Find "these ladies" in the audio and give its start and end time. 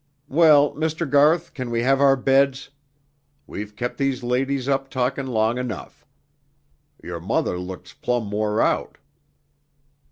3.99-4.67